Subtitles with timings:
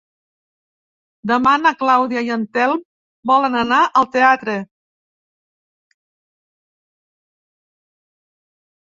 [1.31, 2.79] Demà na Clàudia i en Telm
[3.31, 4.55] volen anar al teatre.